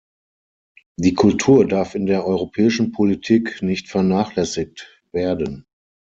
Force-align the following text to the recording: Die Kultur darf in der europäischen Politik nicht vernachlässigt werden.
Die 0.97 1.13
Kultur 1.13 1.67
darf 1.67 1.93
in 1.93 2.07
der 2.07 2.25
europäischen 2.25 2.91
Politik 2.91 3.61
nicht 3.61 3.87
vernachlässigt 3.87 4.99
werden. 5.11 5.67